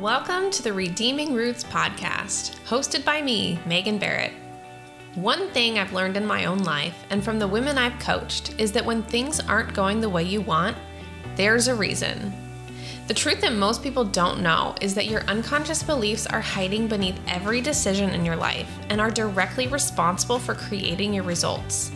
[0.00, 4.32] Welcome to the Redeeming Roots podcast, hosted by me, Megan Barrett.
[5.14, 8.72] One thing I've learned in my own life and from the women I've coached is
[8.72, 10.76] that when things aren't going the way you want,
[11.36, 12.32] there's a reason.
[13.06, 17.20] The truth that most people don't know is that your unconscious beliefs are hiding beneath
[17.28, 21.92] every decision in your life and are directly responsible for creating your results.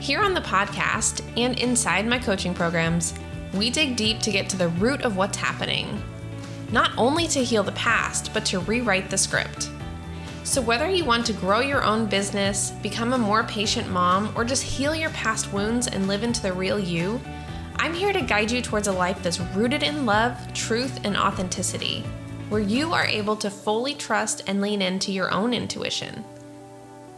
[0.00, 3.14] Here on the podcast and inside my coaching programs,
[3.54, 6.02] we dig deep to get to the root of what's happening.
[6.70, 9.70] Not only to heal the past, but to rewrite the script.
[10.44, 14.44] So, whether you want to grow your own business, become a more patient mom, or
[14.44, 17.20] just heal your past wounds and live into the real you,
[17.76, 22.00] I'm here to guide you towards a life that's rooted in love, truth, and authenticity,
[22.50, 26.24] where you are able to fully trust and lean into your own intuition.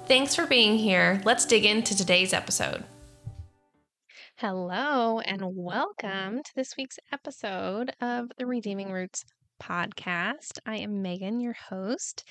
[0.06, 1.20] Thanks for being here.
[1.24, 2.84] Let's dig into today's episode.
[4.36, 9.24] Hello, and welcome to this week's episode of the Redeeming Roots
[9.60, 10.58] podcast.
[10.66, 12.24] I am Megan, your host.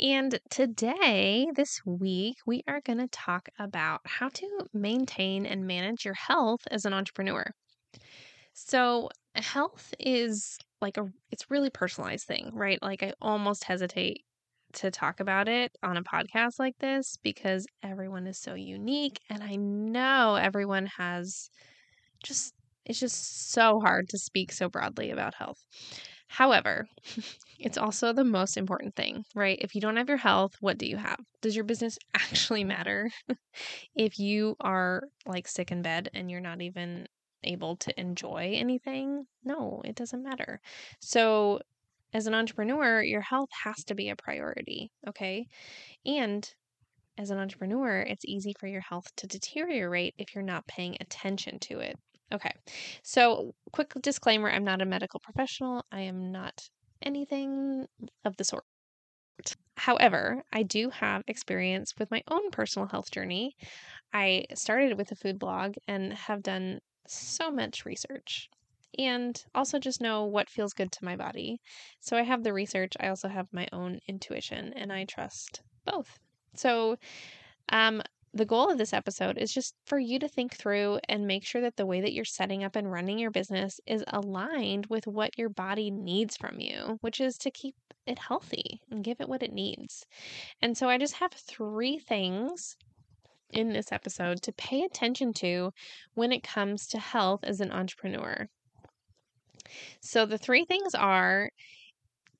[0.00, 6.04] And today, this week, we are going to talk about how to maintain and manage
[6.04, 7.44] your health as an entrepreneur.
[8.54, 12.78] So, health is like a it's really personalized thing, right?
[12.82, 14.24] Like I almost hesitate
[14.74, 19.42] to talk about it on a podcast like this because everyone is so unique and
[19.42, 21.50] I know everyone has
[22.24, 22.54] just
[22.86, 25.58] it's just so hard to speak so broadly about health.
[26.32, 26.88] However,
[27.58, 29.58] it's also the most important thing, right?
[29.60, 31.18] If you don't have your health, what do you have?
[31.42, 33.10] Does your business actually matter?
[33.94, 37.06] if you are like sick in bed and you're not even
[37.44, 40.60] able to enjoy anything, no, it doesn't matter.
[41.00, 41.60] So,
[42.14, 45.46] as an entrepreneur, your health has to be a priority, okay?
[46.06, 46.50] And
[47.18, 51.58] as an entrepreneur, it's easy for your health to deteriorate if you're not paying attention
[51.60, 51.98] to it.
[52.32, 52.52] Okay,
[53.02, 56.70] so quick disclaimer I'm not a medical professional, I am not
[57.02, 57.86] anything
[58.24, 58.64] of the sort.
[59.76, 63.56] However, I do have experience with my own personal health journey.
[64.12, 68.48] I started with a food blog and have done so much research
[68.98, 71.60] and also just know what feels good to my body.
[72.00, 76.20] So I have the research, I also have my own intuition, and I trust both.
[76.56, 76.96] So,
[77.70, 78.02] um,
[78.34, 81.60] the goal of this episode is just for you to think through and make sure
[81.60, 85.36] that the way that you're setting up and running your business is aligned with what
[85.38, 87.74] your body needs from you, which is to keep
[88.06, 90.06] it healthy and give it what it needs.
[90.62, 92.76] And so I just have three things
[93.50, 95.72] in this episode to pay attention to
[96.14, 98.48] when it comes to health as an entrepreneur.
[100.00, 101.50] So the three things are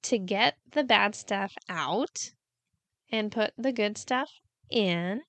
[0.05, 2.33] to get the bad stuff out
[3.11, 4.31] and put the good stuff
[4.71, 5.21] in,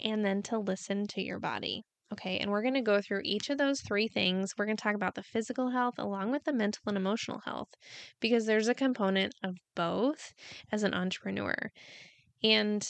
[0.00, 1.84] and then to listen to your body.
[2.12, 4.54] Okay, and we're going to go through each of those three things.
[4.56, 7.70] We're going to talk about the physical health along with the mental and emotional health
[8.20, 10.32] because there's a component of both
[10.70, 11.72] as an entrepreneur.
[12.44, 12.88] And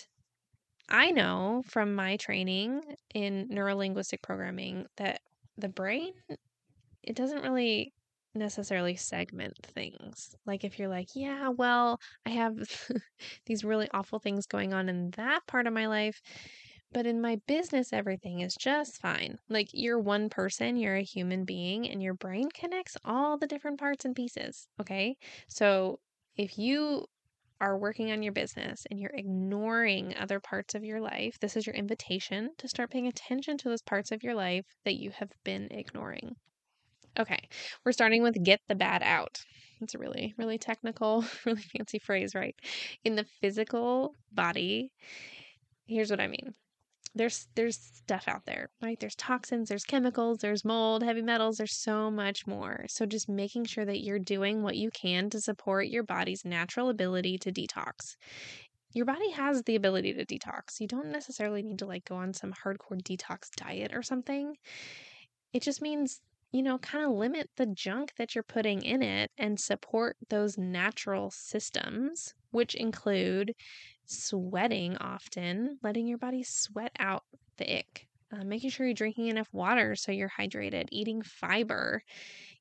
[0.91, 2.83] I know from my training
[3.15, 5.21] in neurolinguistic programming that
[5.57, 6.13] the brain
[7.03, 7.93] it doesn't really
[8.35, 10.35] necessarily segment things.
[10.45, 12.57] Like if you're like, yeah, well, I have
[13.47, 16.21] these really awful things going on in that part of my life,
[16.97, 19.37] but in my business everything is just fine.
[19.51, 23.79] Like you're one person, you're a human being and your brain connects all the different
[23.79, 25.19] parts and pieces, okay?
[25.47, 26.01] So
[26.39, 27.05] if you
[27.61, 31.67] are working on your business and you're ignoring other parts of your life, this is
[31.67, 35.33] your invitation to start paying attention to those parts of your life that you have
[35.45, 36.35] been ignoring.
[37.19, 37.47] Okay,
[37.85, 39.45] we're starting with get the bad out.
[39.83, 42.57] It's a really, really technical, really fancy phrase, right?
[43.05, 44.93] In the physical body,
[45.87, 46.55] here's what I mean.
[47.17, 48.99] There's there's stuff out there, right?
[49.01, 52.85] There's toxins, there's chemicals, there's mold, heavy metals, there's so much more.
[52.89, 56.91] So just making sure that you're doing what you can to support your body's natural
[56.91, 58.17] ability to detox
[58.93, 60.81] your body has the ability to detox.
[60.81, 64.57] You don't necessarily need to like go on some hardcore detox diet or something.
[65.53, 66.23] It just means
[66.53, 70.57] you know, kind of limit the junk that you're putting in it and support those
[70.57, 73.55] natural systems, which include
[74.07, 77.25] sweating often, letting your body sweat out
[77.59, 82.03] the ick, uh, making sure you're drinking enough water so you're hydrated, eating fiber,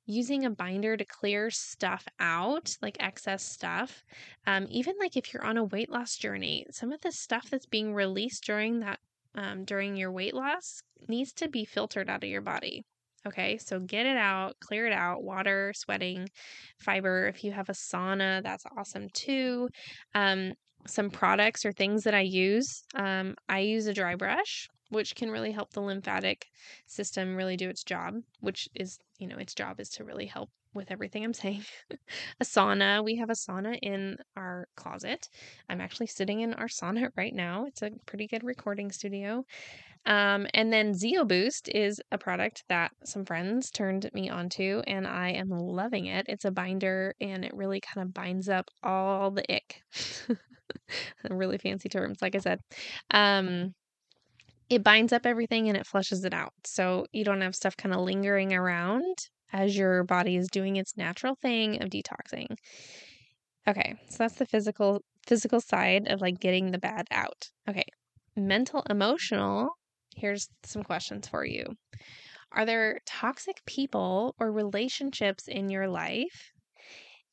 [0.06, 4.04] using a binder to clear stuff out, like excess stuff.
[4.46, 7.66] Um, even like if you're on a weight loss journey, some of the stuff that's
[7.66, 9.00] being released during that
[9.36, 12.86] um, during your weight loss needs to be filtered out of your body.
[13.28, 16.30] Okay, so get it out, clear it out, water, sweating,
[16.80, 17.28] fiber.
[17.28, 19.68] If you have a sauna, that's awesome too.
[20.14, 20.54] Um,
[20.88, 22.84] some products or things that I use.
[22.96, 26.48] Um, I use a dry brush, which can really help the lymphatic
[26.88, 30.50] system really do its job, which is, you know, its job is to really help
[30.74, 31.64] with everything I'm saying.
[32.40, 33.04] a sauna.
[33.04, 35.30] We have a sauna in our closet.
[35.70, 37.66] I'm actually sitting in our sauna right now.
[37.66, 39.46] It's a pretty good recording studio.
[40.06, 45.08] Um, and then Zeo Boost is a product that some friends turned me onto, and
[45.08, 46.28] I am loving it.
[46.30, 49.82] It's a binder and it really kind of binds up all the ick.
[51.30, 52.60] really fancy terms, like I said.
[53.12, 53.74] Um,
[54.70, 56.54] it binds up everything and it flushes it out.
[56.66, 59.16] So you don't have stuff kind of lingering around
[59.54, 62.56] as your body is doing its natural thing of detoxing.
[63.68, 67.50] Okay, so that's the physical physical side of like getting the bad out.
[67.68, 67.86] Okay.
[68.36, 69.70] Mental emotional,
[70.16, 71.66] here's some questions for you.
[72.52, 76.52] Are there toxic people or relationships in your life?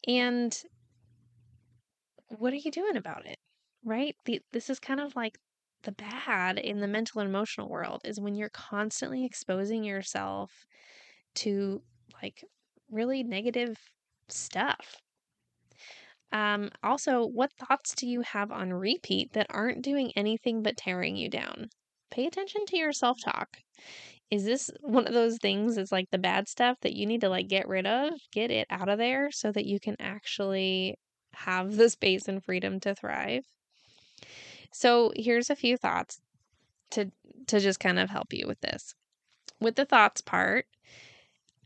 [0.06, 0.56] And
[2.38, 3.38] what are you doing about it?
[3.84, 4.16] Right?
[4.24, 5.38] The, this is kind of like
[5.82, 10.64] the bad in the mental and emotional world is when you're constantly exposing yourself
[11.36, 11.82] to
[12.22, 12.44] like
[12.90, 13.76] really negative
[14.28, 14.96] stuff.
[16.32, 21.16] Um, also, what thoughts do you have on repeat that aren't doing anything but tearing
[21.16, 21.68] you down?
[22.10, 23.58] Pay attention to your self talk.
[24.30, 27.28] Is this one of those things that's like the bad stuff that you need to
[27.28, 30.96] like get rid of, get it out of there so that you can actually
[31.34, 33.44] have the space and freedom to thrive?
[34.70, 36.20] So, here's a few thoughts
[36.90, 37.10] to
[37.46, 38.94] to just kind of help you with this.
[39.60, 40.66] With the thoughts part,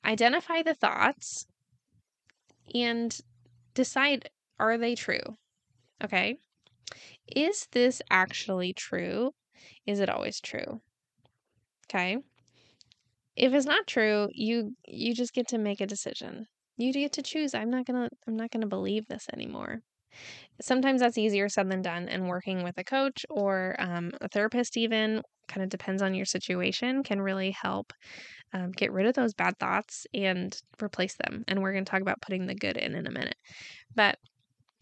[0.05, 1.47] identify the thoughts
[2.75, 3.19] and
[3.75, 5.37] decide are they true?
[6.03, 6.39] Okay?
[7.35, 9.35] Is this actually true?
[9.87, 10.81] Is it always true?
[11.87, 12.19] Okay?
[13.37, 16.47] If it's not true, you you just get to make a decision.
[16.77, 17.55] You get to choose.
[17.55, 19.81] I'm not going to I'm not going to believe this anymore.
[20.61, 24.77] Sometimes that's easier said than done, and working with a coach or um, a therapist,
[24.77, 27.93] even kind of depends on your situation, can really help
[28.53, 31.45] um, get rid of those bad thoughts and replace them.
[31.49, 33.37] And we're going to talk about putting the good in in a minute.
[33.95, 34.19] But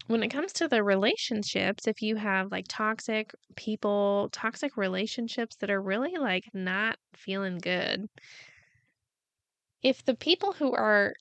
[0.07, 5.71] when it comes to the relationships, if you have like toxic people, toxic relationships that
[5.71, 8.07] are really like not feeling good,
[9.81, 11.13] if the people who are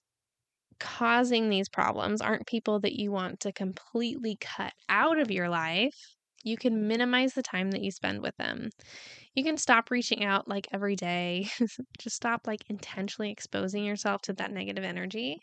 [0.79, 5.95] causing these problems aren't people that you want to completely cut out of your life,
[6.45, 8.69] you can minimize the time that you spend with them.
[9.35, 11.49] You can stop reaching out like every day.
[11.99, 15.41] Just stop like intentionally exposing yourself to that negative energy.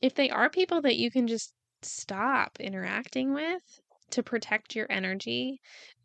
[0.00, 1.52] If they are people that you can just
[1.82, 3.62] stop interacting with
[4.10, 5.60] to protect your energy,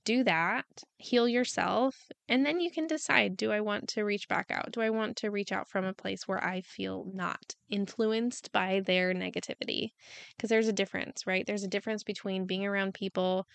[0.09, 0.65] do that,
[0.97, 1.95] heal yourself,
[2.27, 4.71] and then you can decide do I want to reach back out?
[4.71, 8.79] Do I want to reach out from a place where I feel not influenced by
[8.79, 9.89] their negativity?
[10.35, 11.45] Because there's a difference, right?
[11.45, 13.45] There's a difference between being around people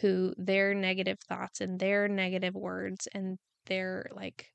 [0.00, 4.48] who their negative thoughts and their negative words and their like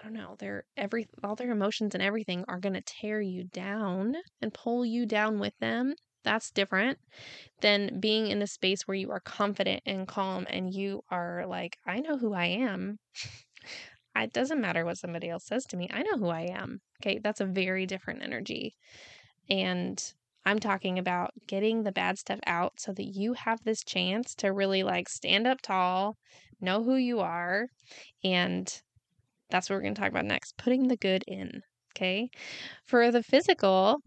[0.00, 3.44] I don't know, their every all their emotions and everything are going to tear you
[3.44, 5.94] down and pull you down with them
[6.24, 6.98] that's different
[7.60, 11.78] than being in a space where you are confident and calm and you are like,
[11.86, 12.98] I know who I am.
[14.16, 15.88] it doesn't matter what somebody else says to me.
[15.92, 16.80] I know who I am.
[17.00, 17.18] Okay.
[17.18, 18.74] That's a very different energy.
[19.48, 20.02] And
[20.44, 24.48] I'm talking about getting the bad stuff out so that you have this chance to
[24.52, 26.16] really like stand up tall,
[26.60, 27.68] know who you are.
[28.24, 28.82] And
[29.50, 31.62] that's what we're going to talk about next putting the good in.
[31.94, 32.30] Okay.
[32.84, 33.98] For the physical,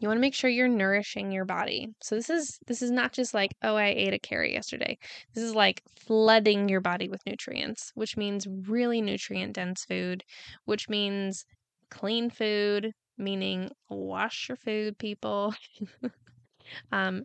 [0.00, 1.88] you want to make sure you're nourishing your body.
[2.00, 4.98] So this is this is not just like, oh, I ate a carrot yesterday.
[5.34, 10.22] This is like flooding your body with nutrients, which means really nutrient dense food,
[10.66, 11.44] which means
[11.90, 15.54] clean food, meaning wash your food, people.
[16.92, 17.24] um,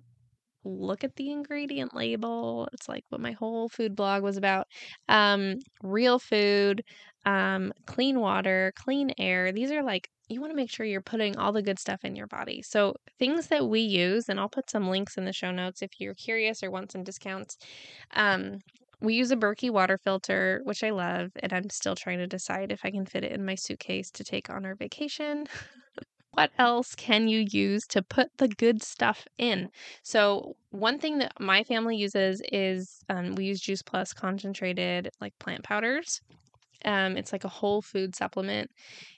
[0.64, 2.70] look at the ingredient label.
[2.74, 4.68] It's like what my whole food blog was about.
[5.10, 6.84] Um, real food,
[7.26, 9.52] um, clean water, clean air.
[9.52, 12.16] These are like you want to make sure you're putting all the good stuff in
[12.16, 12.62] your body.
[12.62, 16.00] So, things that we use, and I'll put some links in the show notes if
[16.00, 17.58] you're curious or want some discounts.
[18.14, 18.60] Um,
[19.02, 22.72] we use a Berkey water filter, which I love, and I'm still trying to decide
[22.72, 25.46] if I can fit it in my suitcase to take on our vacation.
[26.32, 29.70] what else can you use to put the good stuff in?
[30.04, 35.38] So, one thing that my family uses is um, we use Juice Plus concentrated like
[35.40, 36.22] plant powders.
[36.86, 38.70] Um, it's like a whole food supplement,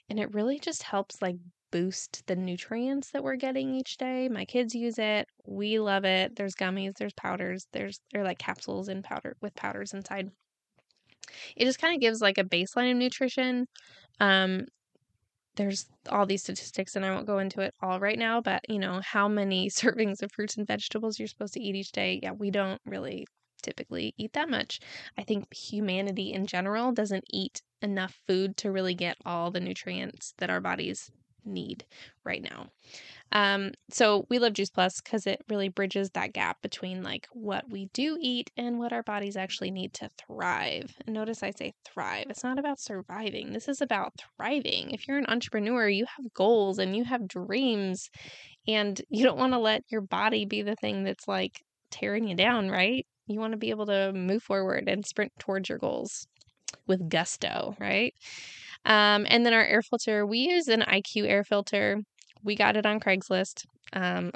[0.08, 1.36] and it really just helps like
[1.72, 4.28] boost the nutrients that we're getting each day.
[4.28, 5.26] My kids use it.
[5.46, 6.36] We love it.
[6.36, 10.30] There's gummies, there's powders, there's they're like capsules in powder with powders inside.
[11.56, 13.66] It just kind of gives like a baseline of nutrition.
[14.20, 14.66] Um,
[15.56, 18.78] there's all these statistics and I won't go into it all right now, but you
[18.78, 22.20] know, how many servings of fruits and vegetables you're supposed to eat each day.
[22.22, 23.26] Yeah, we don't really
[23.66, 24.80] typically eat that much.
[25.18, 30.32] I think humanity in general doesn't eat enough food to really get all the nutrients
[30.38, 31.10] that our bodies
[31.44, 31.84] need
[32.24, 32.66] right now.
[33.32, 37.68] Um, so we love Juice Plus because it really bridges that gap between like what
[37.70, 40.94] we do eat and what our bodies actually need to thrive.
[41.06, 42.26] And notice I say thrive.
[42.30, 43.52] It's not about surviving.
[43.52, 44.90] This is about thriving.
[44.90, 48.10] If you're an entrepreneur, you have goals and you have dreams
[48.68, 52.34] and you don't want to let your body be the thing that's like tearing you
[52.34, 53.06] down, right?
[53.26, 56.26] You want to be able to move forward and sprint towards your goals
[56.86, 58.14] with gusto, right?
[58.84, 61.98] Um, and then our air filter, we use an IQ air filter.
[62.44, 63.64] We got it on Craigslist.
[63.92, 64.30] Um,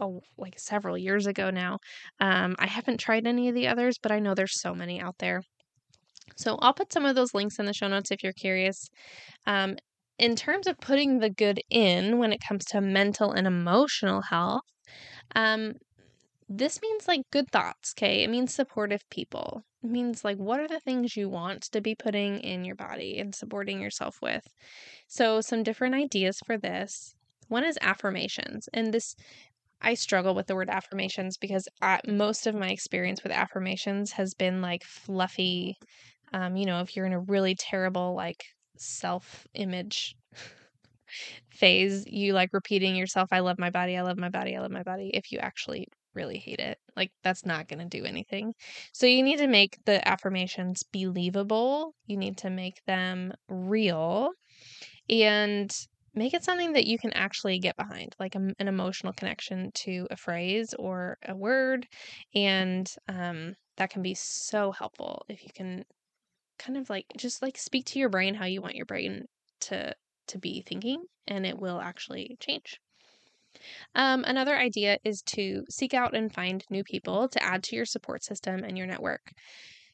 [0.00, 1.78] oh, like several years ago now.
[2.20, 5.16] Um, I haven't tried any of the others, but I know there's so many out
[5.18, 5.42] there.
[6.36, 8.88] So I'll put some of those links in the show notes if you're curious.
[9.46, 9.76] Um,
[10.18, 14.62] in terms of putting the good in when it comes to mental and emotional health,
[15.34, 15.74] um,
[16.48, 18.22] this means like good thoughts, okay?
[18.22, 19.64] It means supportive people.
[19.82, 23.18] It means like what are the things you want to be putting in your body
[23.18, 24.46] and supporting yourself with.
[25.08, 27.14] So, some different ideas for this.
[27.48, 28.68] One is affirmations.
[28.72, 29.16] And this
[29.80, 34.32] I struggle with the word affirmations because I, most of my experience with affirmations has
[34.34, 35.76] been like fluffy.
[36.32, 38.44] Um, you know, if you're in a really terrible like
[38.78, 40.16] self image
[41.50, 44.70] phase, you like repeating yourself, I love my body, I love my body, I love
[44.70, 45.10] my body.
[45.12, 46.78] If you actually really hate it.
[46.96, 48.54] Like, that's not going to do anything.
[48.92, 51.94] So, you need to make the affirmations believable.
[52.06, 54.30] You need to make them real
[55.08, 55.74] and
[56.14, 60.06] make it something that you can actually get behind, like a, an emotional connection to
[60.10, 61.86] a phrase or a word.
[62.34, 65.84] And um, that can be so helpful if you can
[66.58, 69.24] kind of like just like speak to your brain how you want your brain
[69.60, 69.94] to
[70.26, 72.80] to be thinking and it will actually change
[73.94, 77.84] um, another idea is to seek out and find new people to add to your
[77.84, 79.32] support system and your network.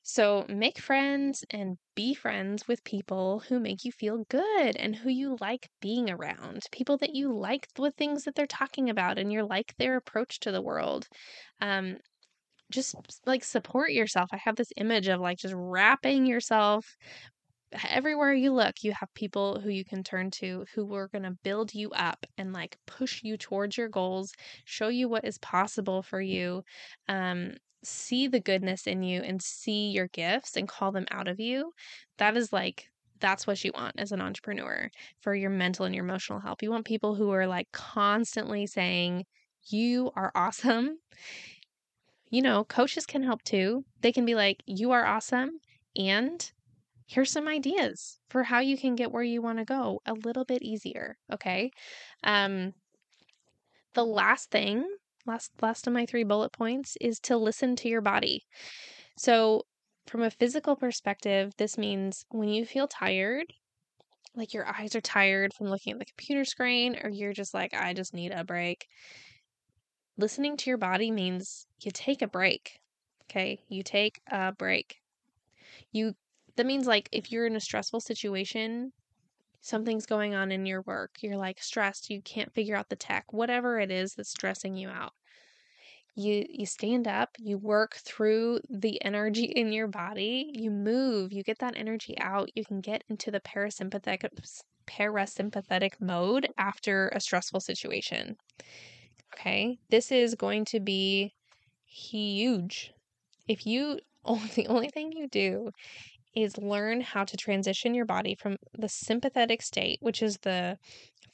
[0.02, 5.10] So make friends and be friends with people who make you feel good and who
[5.10, 6.62] you like being around.
[6.72, 10.40] People that you like the things that they're talking about and you like their approach
[10.40, 11.06] to the world.
[11.60, 11.98] Um,
[12.70, 12.94] just
[13.26, 14.30] like support yourself.
[14.32, 16.86] I have this image of like just wrapping yourself
[17.88, 21.36] everywhere you look, you have people who you can turn to who are going to
[21.42, 24.32] build you up and like push you towards your goals,
[24.64, 26.62] show you what is possible for you,
[27.08, 31.40] um, see the goodness in you and see your gifts and call them out of
[31.40, 31.72] you.
[32.18, 32.88] That is like,
[33.20, 36.62] that's what you want as an entrepreneur for your mental and your emotional health.
[36.62, 39.26] You want people who are like constantly saying,
[39.68, 40.98] You are awesome.
[42.30, 43.84] You know, coaches can help too.
[44.00, 45.60] They can be like, You are awesome.
[45.96, 46.50] And
[47.10, 50.44] here's some ideas for how you can get where you want to go a little
[50.44, 51.16] bit easier.
[51.32, 51.72] Okay.
[52.22, 52.72] Um,
[53.94, 54.86] the last thing,
[55.26, 58.44] last last of my three bullet points is to listen to your body.
[59.18, 59.64] So,
[60.06, 63.46] from a physical perspective, this means when you feel tired,
[64.36, 67.74] like your eyes are tired from looking at the computer screen, or you're just like,
[67.74, 68.86] I just need a break.
[70.16, 72.78] Listening to your body means you take a break.
[73.24, 73.64] Okay.
[73.68, 74.96] You take a break.
[75.90, 76.14] You
[76.60, 78.92] that means like if you're in a stressful situation,
[79.62, 83.32] something's going on in your work, you're like stressed, you can't figure out the tech,
[83.32, 85.14] whatever it is that's stressing you out.
[86.14, 91.42] You you stand up, you work through the energy in your body, you move, you
[91.42, 94.28] get that energy out, you can get into the parasympathetic
[94.86, 98.36] parasympathetic mode after a stressful situation.
[99.32, 99.78] Okay?
[99.88, 101.32] This is going to be
[101.86, 102.92] huge.
[103.48, 105.70] If you only the only thing you do
[106.34, 110.78] is learn how to transition your body from the sympathetic state, which is the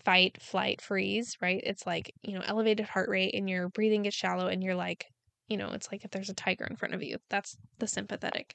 [0.04, 1.60] fight, flight, freeze, right?
[1.64, 5.06] It's like, you know, elevated heart rate and your breathing gets shallow and you're like,
[5.48, 7.18] you know, it's like if there's a tiger in front of you.
[7.28, 8.54] That's the sympathetic.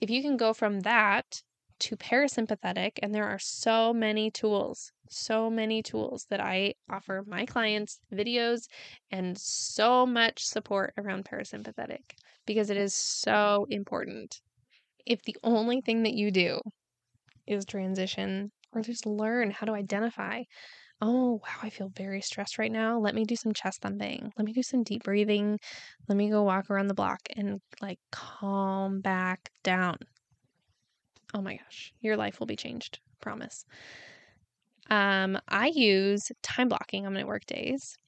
[0.00, 1.42] If you can go from that
[1.80, 7.46] to parasympathetic, and there are so many tools, so many tools that I offer my
[7.46, 8.66] clients, videos,
[9.12, 12.00] and so much support around parasympathetic
[12.46, 14.40] because it is so important
[15.08, 16.60] if the only thing that you do
[17.46, 20.42] is transition or just learn how to identify,
[21.00, 22.98] oh, wow, I feel very stressed right now.
[22.98, 24.30] Let me do some chest thumping.
[24.36, 25.58] Let me do some deep breathing.
[26.08, 29.96] Let me go walk around the block and like calm back down.
[31.32, 33.00] Oh my gosh, your life will be changed.
[33.20, 33.64] Promise.
[34.90, 37.98] Um, I use time blocking on my work days,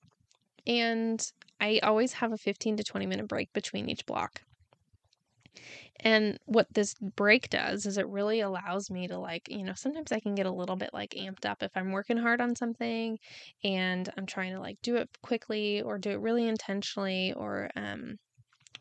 [0.66, 1.20] and
[1.60, 4.42] I always have a 15 to 20 minute break between each block.
[6.02, 10.12] And what this break does is it really allows me to like, you know, sometimes
[10.12, 13.18] I can get a little bit like amped up if I'm working hard on something
[13.62, 18.18] and I'm trying to like do it quickly or do it really intentionally or um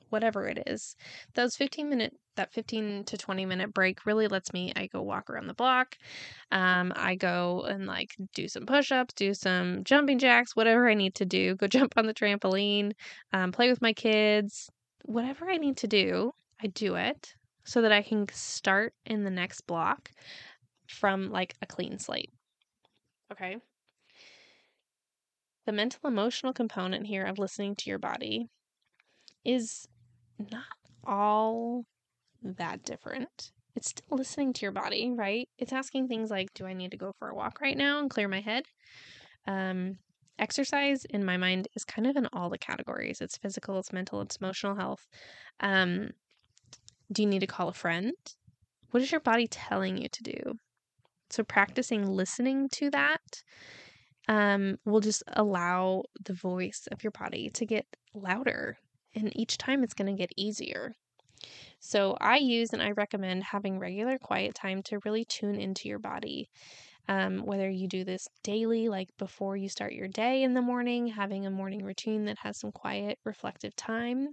[0.10, 0.96] whatever it is.
[1.36, 5.30] Those 15 minute, that 15 to 20 minute break really lets me, I go walk
[5.30, 5.98] around the block.
[6.52, 10.94] Um, I go and like do some push ups, do some jumping jacks, whatever I
[10.94, 12.94] need to do, go jump on the trampoline,
[13.34, 14.70] um, play with my kids,
[15.06, 19.30] whatever I need to do, I do it so that I can start in the
[19.30, 20.12] next block
[20.88, 22.32] from like a clean slate.
[23.32, 23.58] Okay.
[25.66, 28.48] The mental emotional component here of listening to your body
[29.46, 29.88] is
[30.40, 30.64] not
[31.06, 31.86] all
[32.42, 33.52] that different.
[33.76, 35.48] It's still listening to your body, right?
[35.58, 38.10] It's asking things like, do I need to go for a walk right now and
[38.10, 38.64] clear my head?
[39.48, 40.00] Um,
[40.40, 43.22] exercise, in my mind, is kind of in all the categories.
[43.22, 45.08] It's physical, it's mental, it's emotional health.
[45.60, 46.10] Um,
[47.12, 48.14] do you need to call a friend?
[48.92, 50.54] What is your body telling you to do?
[51.30, 53.44] So, practicing listening to that
[54.28, 58.78] um, will just allow the voice of your body to get louder.
[59.16, 60.94] And each time it's going to get easier.
[61.80, 66.00] So, I use and I recommend having regular quiet time to really tune into your
[66.00, 66.50] body.
[67.08, 71.08] Um, whether you do this daily, like before you start your day in the morning,
[71.08, 74.28] having a morning routine that has some quiet, reflective time.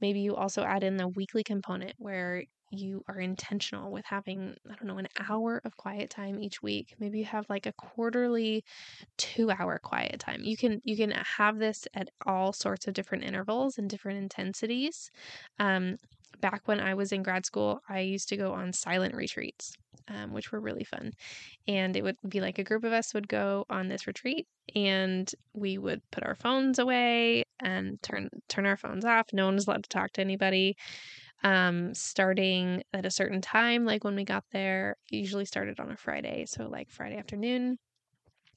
[0.00, 4.74] Maybe you also add in the weekly component where you are intentional with having, I
[4.74, 6.94] don't know, an hour of quiet time each week.
[6.98, 8.64] Maybe you have like a quarterly
[9.18, 10.40] two hour quiet time.
[10.42, 15.10] You can you can have this at all sorts of different intervals and different intensities.
[15.58, 15.96] Um,
[16.40, 19.74] back when I was in grad school, I used to go on silent retreats
[20.08, 21.12] um, which were really fun.
[21.68, 25.30] And it would be like a group of us would go on this retreat, and
[25.54, 29.26] we would put our phones away and turn turn our phones off.
[29.32, 30.76] No one was allowed to talk to anybody.
[31.44, 35.96] Um, starting at a certain time, like when we got there, usually started on a
[35.96, 37.78] Friday, so like Friday afternoon.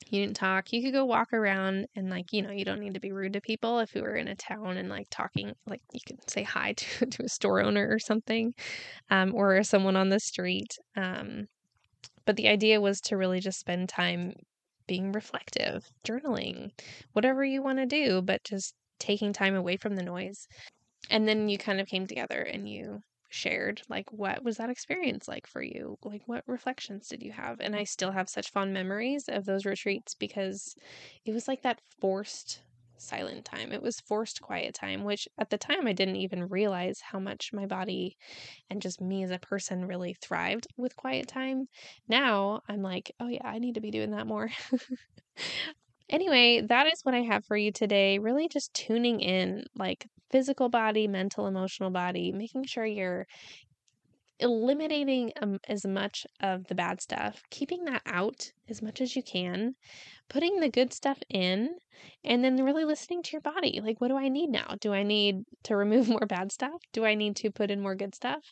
[0.09, 0.71] You didn't talk.
[0.71, 3.33] You could go walk around and like, you know, you don't need to be rude
[3.33, 6.43] to people if you were in a town and like talking, like you could say
[6.43, 8.53] hi to, to a store owner or something,
[9.09, 10.77] um, or someone on the street.
[10.95, 11.47] Um,
[12.25, 14.33] but the idea was to really just spend time
[14.87, 16.71] being reflective, journaling,
[17.13, 20.47] whatever you want to do, but just taking time away from the noise.
[21.09, 25.27] And then you kind of came together and you shared like what was that experience
[25.27, 25.97] like for you?
[26.03, 27.59] Like what reflections did you have?
[27.59, 30.75] And i still have such fond memories of those retreats because
[31.25, 32.61] it was like that forced
[32.97, 33.73] silent time.
[33.73, 37.51] It was forced quiet time which at the time i didn't even realize how much
[37.53, 38.15] my body
[38.69, 41.67] and just me as a person really thrived with quiet time.
[42.07, 44.49] Now i'm like oh yeah i need to be doing that more
[46.09, 48.19] Anyway, that is what I have for you today.
[48.19, 53.25] Really just tuning in, like physical body, mental, emotional body, making sure you're
[54.39, 59.23] eliminating um, as much of the bad stuff, keeping that out as much as you
[59.23, 59.75] can,
[60.29, 61.69] putting the good stuff in,
[62.23, 63.79] and then really listening to your body.
[63.83, 64.75] Like, what do I need now?
[64.81, 66.81] Do I need to remove more bad stuff?
[66.93, 68.43] Do I need to put in more good stuff?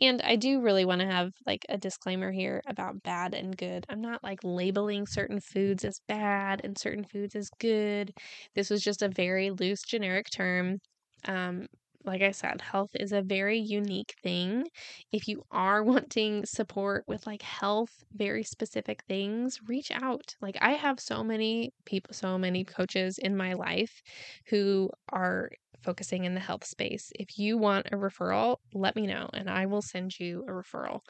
[0.00, 3.86] And I do really want to have like a disclaimer here about bad and good.
[3.88, 8.12] I'm not like labeling certain foods as bad and certain foods as good.
[8.54, 10.78] This was just a very loose, generic term
[11.26, 11.66] um,
[12.04, 14.68] like I said, health is a very unique thing.
[15.12, 20.34] If you are wanting support with like health, very specific things, reach out.
[20.40, 24.02] Like I have so many people, so many coaches in my life
[24.48, 25.50] who are
[25.82, 27.10] focusing in the health space.
[27.14, 31.00] If you want a referral, let me know and I will send you a referral.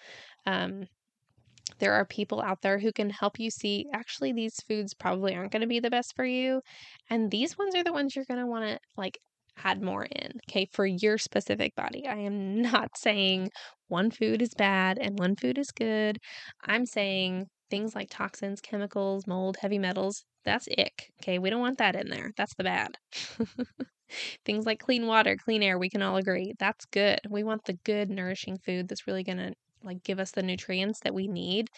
[0.47, 0.87] Um,
[1.79, 5.53] there are people out there who can help you see actually these foods probably aren't
[5.53, 6.61] going to be the best for you
[7.09, 9.19] and these ones are the ones you're going to want to like
[9.65, 12.07] add more in, okay, for your specific body.
[12.07, 13.51] I am not saying
[13.89, 16.19] one food is bad and one food is good.
[16.65, 21.39] I'm saying things like toxins, chemicals, mold, heavy metals, that's ick, okay?
[21.39, 22.31] We don't want that in there.
[22.37, 22.97] That's the bad.
[24.45, 26.55] things like clean water, clean air, we can all agree.
[26.59, 27.21] That's good.
[27.29, 31.01] We want the good, nourishing food that's really going to like give us the nutrients
[31.01, 31.69] that we need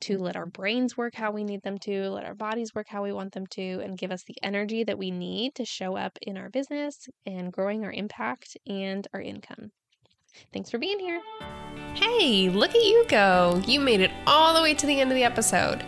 [0.00, 0.60] to let our mm-hmm.
[0.60, 3.46] brains work how we need them to, let our bodies work how we want them
[3.48, 7.08] to, and give us the energy that we need to show up in our business
[7.26, 9.70] and growing our impact and our income.
[10.52, 11.20] Thanks for being here.
[11.94, 13.62] Hey, look at you go!
[13.66, 15.84] You made it all the way to the end of the episode.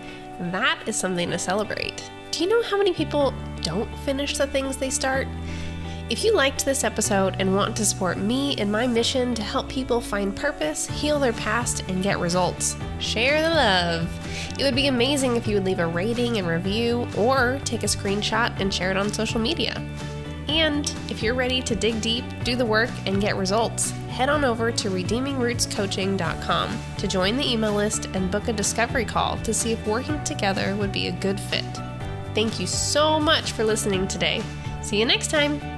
[0.53, 2.11] That is something to celebrate.
[2.31, 3.33] Do you know how many people
[3.63, 5.29] don't finish the things they start?
[6.15, 9.69] If you liked this episode and want to support me in my mission to help
[9.69, 14.57] people find purpose, heal their past, and get results, share the love.
[14.57, 17.87] It would be amazing if you would leave a rating and review or take a
[17.87, 19.85] screenshot and share it on social media.
[20.47, 24.45] And if you're ready to dig deep, do the work, and get results, head on
[24.45, 29.73] over to redeemingrootscoaching.com to join the email list and book a discovery call to see
[29.73, 31.67] if working together would be a good fit.
[32.37, 34.45] Thank you so much for listening today.
[34.81, 35.74] See you next time.